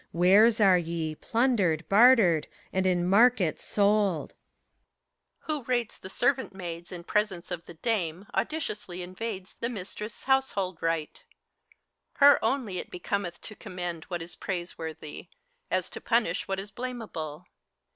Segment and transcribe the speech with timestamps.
[0.13, 4.33] Wares are ye, plundered, bartered, and in market sold!
[5.45, 5.63] HELENA.
[5.63, 10.81] Who rates the servant maids in presence of the Dame Audaciously invades the Mistress' household
[10.81, 11.21] right:
[12.13, 15.27] Her only it becometh to commend what is Praiseworthy,
[15.69, 17.45] as to punish what is blamable.